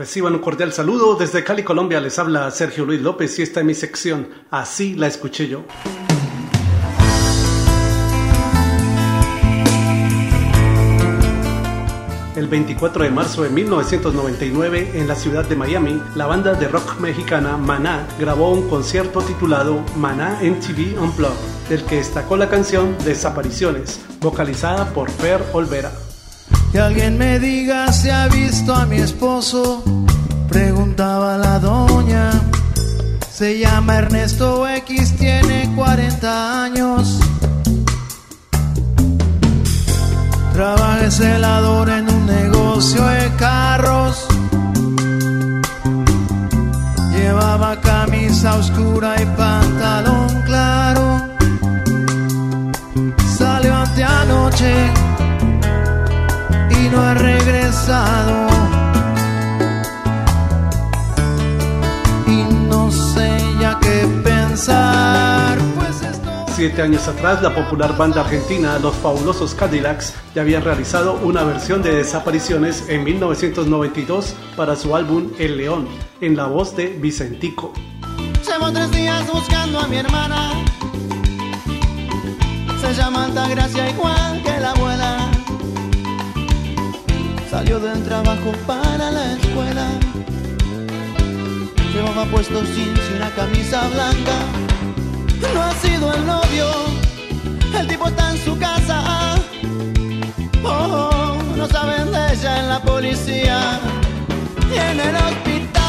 Reciban 0.00 0.32
un 0.32 0.38
cordial 0.38 0.72
saludo. 0.72 1.14
Desde 1.14 1.44
Cali, 1.44 1.62
Colombia, 1.62 2.00
les 2.00 2.18
habla 2.18 2.50
Sergio 2.50 2.86
Luis 2.86 3.02
López 3.02 3.38
y 3.38 3.42
esta 3.42 3.60
es 3.60 3.66
mi 3.66 3.74
sección. 3.74 4.30
Así 4.50 4.94
la 4.94 5.06
escuché 5.06 5.46
yo. 5.46 5.62
El 12.34 12.46
24 12.46 13.04
de 13.04 13.10
marzo 13.10 13.42
de 13.42 13.50
1999, 13.50 14.92
en 14.94 15.06
la 15.06 15.16
ciudad 15.16 15.44
de 15.46 15.56
Miami, 15.56 16.00
la 16.14 16.24
banda 16.24 16.54
de 16.54 16.66
rock 16.68 16.98
mexicana 16.98 17.58
Maná 17.58 18.08
grabó 18.18 18.54
un 18.54 18.70
concierto 18.70 19.20
titulado 19.20 19.84
Maná 19.96 20.40
MTV 20.40 20.98
Unplugged, 20.98 21.68
del 21.68 21.84
que 21.84 21.96
destacó 21.96 22.38
la 22.38 22.48
canción 22.48 22.96
Desapariciones, 23.04 24.00
vocalizada 24.22 24.94
por 24.94 25.10
Fer 25.10 25.42
Olvera. 25.52 25.92
Que 26.72 26.78
alguien 26.78 27.18
me 27.18 27.40
diga 27.40 27.92
si 27.92 28.10
ha 28.10 28.28
visto 28.28 28.72
a 28.72 28.86
mi 28.86 28.98
esposo, 28.98 29.82
preguntaba 30.48 31.36
la 31.36 31.58
doña. 31.58 32.30
Se 33.28 33.58
llama 33.58 33.96
Ernesto 33.96 34.68
X, 34.68 35.16
tiene 35.16 35.72
40 35.74 36.64
años. 36.64 37.18
Trabaja 40.52 41.10
celador 41.10 41.90
en 41.90 42.08
un 42.08 42.26
negocio 42.26 43.04
de 43.04 43.30
carros. 43.36 44.26
Llevaba 47.12 47.80
camisa 47.80 48.54
oscura 48.54 49.20
y 49.20 49.26
Siete 66.60 66.82
años 66.82 67.08
atrás, 67.08 67.40
la 67.40 67.54
popular 67.54 67.96
banda 67.96 68.20
argentina 68.20 68.78
Los 68.78 68.94
Fabulosos 68.96 69.54
Cadillacs 69.54 70.12
ya 70.34 70.42
habían 70.42 70.62
realizado 70.62 71.14
una 71.22 71.42
versión 71.42 71.80
de 71.80 71.94
Desapariciones 71.94 72.86
en 72.90 73.02
1992 73.02 74.34
para 74.58 74.76
su 74.76 74.94
álbum 74.94 75.30
El 75.38 75.56
León, 75.56 75.88
en 76.20 76.36
la 76.36 76.44
voz 76.44 76.76
de 76.76 76.88
Vicentico. 76.88 77.72
Llevo 78.46 78.70
tres 78.72 78.90
días 78.90 79.26
buscando 79.32 79.80
a 79.80 79.88
mi 79.88 79.96
hermana. 79.96 80.50
Se 82.82 82.92
llama 82.92 83.24
Altagracia 83.24 83.88
igual 83.88 84.42
que 84.42 84.60
la 84.60 84.72
abuela. 84.72 85.30
Salió 87.50 87.80
del 87.80 88.04
trabajo 88.04 88.52
para 88.66 89.10
la 89.10 89.32
escuela. 89.32 89.88
Llevaba 91.94 92.26
puesto 92.26 92.62
y 92.62 93.16
una 93.16 93.30
camisa 93.30 93.88
blanca. 93.88 94.69
No 95.54 95.62
ha 95.62 95.72
sido 95.74 96.12
el 96.14 96.26
novio, 96.26 96.66
el 97.78 97.86
tipo 97.86 98.08
está 98.08 98.30
en 98.30 98.38
su 98.38 98.58
casa. 98.58 99.36
Oh, 100.62 101.36
no 101.56 101.66
saben 101.66 102.12
de 102.12 102.32
ella 102.32 102.60
en 102.60 102.68
la 102.68 102.82
policía 102.82 103.80
en 104.72 105.00
el 105.00 105.16
hospital. 105.16 105.80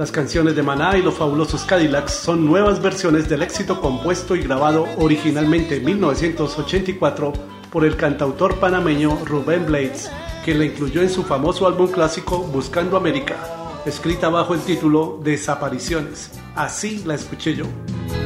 Las 0.00 0.10
canciones 0.10 0.56
de 0.56 0.62
Maná 0.62 0.96
y 0.96 1.02
los 1.02 1.14
fabulosos 1.14 1.64
Cadillacs 1.64 2.12
son 2.12 2.46
nuevas 2.46 2.80
versiones 2.80 3.28
del 3.28 3.42
éxito 3.42 3.82
compuesto 3.82 4.34
y 4.34 4.42
grabado 4.42 4.86
originalmente 4.96 5.76
en 5.76 5.84
1984 5.84 7.34
por 7.70 7.84
el 7.84 7.96
cantautor 7.96 8.58
panameño 8.58 9.18
Rubén 9.26 9.66
Blades, 9.66 10.10
que 10.42 10.54
la 10.54 10.64
incluyó 10.64 11.02
en 11.02 11.10
su 11.10 11.22
famoso 11.22 11.66
álbum 11.66 11.90
clásico 11.90 12.38
Buscando 12.38 12.96
América, 12.96 13.36
escrita 13.86 14.28
bajo 14.28 14.54
el 14.54 14.60
título 14.60 15.20
Desapariciones. 15.22 16.30
Así 16.54 17.02
la 17.04 17.14
escuché 17.14 17.54
yo. 17.54 17.64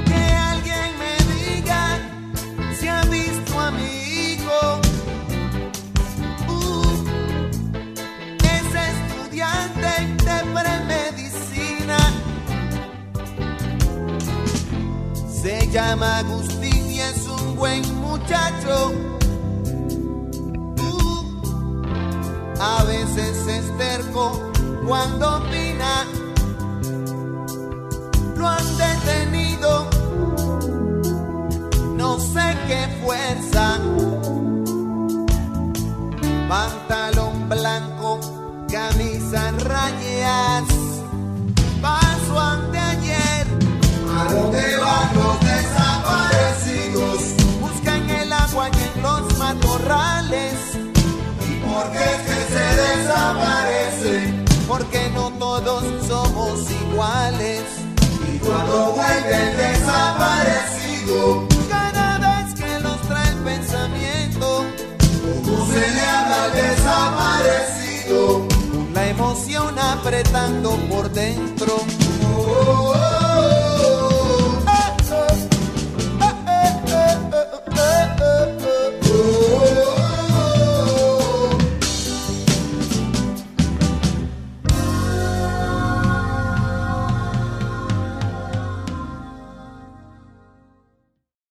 Que 0.07 0.15
alguien 0.15 0.99
me 0.99 1.17
diga 1.35 1.99
si 2.79 2.89
ha 2.89 3.03
visto 3.05 3.61
a 3.61 3.71
mi 3.71 3.85
hijo. 3.85 4.81
Uh, 6.49 7.05
es 8.43 8.75
estudiante 8.93 9.93
de 10.25 10.39
premedicina. 10.53 11.99
Se 15.29 15.69
llama 15.71 16.19
Agustín 16.19 16.91
y 16.91 17.01
es 17.01 17.27
un 17.27 17.57
buen 17.57 17.83
muchacho. 17.97 18.93
Uh, 20.79 21.25
a 22.61 22.85
veces 22.85 23.47
es 23.47 23.79
terco 23.79 24.54
cuando 24.87 25.39
opina 25.39 26.05
lo 28.37 28.49
han 28.49 28.77
detenido. 28.77 29.89
No 31.97 32.19
sé 32.19 32.57
qué 32.67 33.03
fuerza. 33.03 33.79
Pantalón 36.49 37.49
blanco, 37.49 38.21
camisa 38.71 39.53
rayas. 39.59 40.74
Iguales. 57.05 57.63
Y 58.33 58.39
cuando 58.39 58.93
vuelve 58.93 59.51
el 59.51 59.57
desaparecido, 59.57 61.47
cada 61.69 62.19
vez 62.19 62.55
que 62.55 62.81
los 62.81 63.01
trae 63.03 63.29
el 63.31 63.39
pensamiento, 63.39 64.65
¿cómo 65.45 65.67
se 65.67 65.81
le 65.81 66.01
habla 66.01 66.45
al 66.45 66.53
desaparecido? 66.53 68.49
Con 68.73 68.95
la 68.95 69.09
emoción 69.09 69.79
apretando 69.79 70.77
por 70.91 71.11
dentro. 71.11 71.77
Oh, 72.27 72.41
oh, 72.41 72.91
oh. 72.91 72.94